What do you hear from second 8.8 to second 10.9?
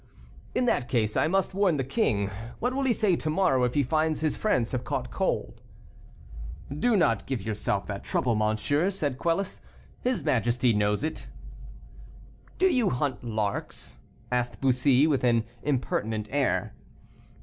said Quelus, "his majesty